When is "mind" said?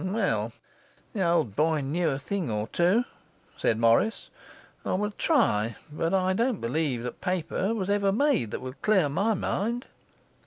9.35-9.85